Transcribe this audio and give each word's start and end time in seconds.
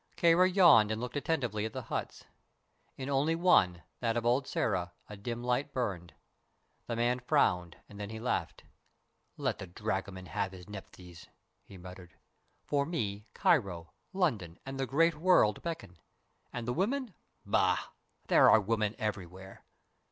Kāra 0.17 0.51
yawned 0.51 0.89
and 0.89 0.99
looked 0.99 1.15
attentively 1.15 1.63
at 1.63 1.73
the 1.73 1.83
huts. 1.83 2.23
In 2.97 3.07
only 3.07 3.35
one, 3.35 3.83
that 3.99 4.17
of 4.17 4.25
old 4.25 4.45
Sĕra, 4.45 4.89
a 5.07 5.15
dim 5.15 5.43
light 5.43 5.73
burned. 5.73 6.15
The 6.87 6.95
man 6.95 7.19
frowned, 7.19 7.77
and 7.87 7.99
then 7.99 8.09
he 8.09 8.19
laughed. 8.19 8.63
"Let 9.37 9.59
the 9.59 9.67
dragoman 9.67 10.25
have 10.25 10.53
his 10.53 10.67
Nephthys," 10.67 11.27
he 11.65 11.77
muttered. 11.77 12.15
"For 12.63 12.83
me 12.83 13.27
Cairo, 13.35 13.91
London 14.11 14.57
and 14.65 14.79
the 14.79 14.87
great 14.87 15.13
world 15.13 15.61
beckon. 15.61 15.99
And 16.51 16.67
women? 16.69 17.13
Bah! 17.45 17.77
There 18.25 18.49
are 18.49 18.59
women 18.59 18.95
everywhere." 18.97 19.63